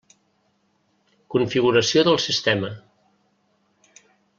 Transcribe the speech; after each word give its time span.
Configuració 1.37 2.05
del 2.09 2.19
sistema. 2.27 2.75